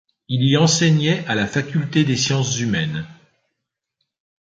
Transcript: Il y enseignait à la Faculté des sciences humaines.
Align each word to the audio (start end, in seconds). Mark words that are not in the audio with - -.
Il 0.29 0.41
y 0.43 0.57
enseignait 0.57 1.23
à 1.27 1.35
la 1.35 1.45
Faculté 1.45 2.03
des 2.03 2.17
sciences 2.17 2.59
humaines. 2.59 3.05